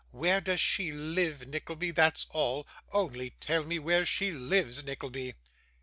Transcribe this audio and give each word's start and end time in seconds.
Where 0.09 0.41
does 0.41 0.59
she 0.59 0.91
live, 0.91 1.47
Nickleby, 1.47 1.91
that's 1.91 2.25
all? 2.31 2.65
Only 2.91 3.35
tell 3.39 3.63
me 3.65 3.77
where 3.77 4.03
she 4.03 4.31
lives, 4.31 4.83
Nickleby. 4.83 5.35